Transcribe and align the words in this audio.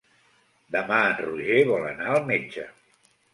Demà 0.75 0.97
en 1.09 1.13
Roger 1.19 1.59
vol 1.73 1.85
anar 1.91 2.09
al 2.15 2.27
metge. 2.33 2.67